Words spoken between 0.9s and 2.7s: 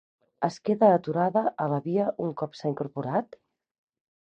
aturada a la via un cop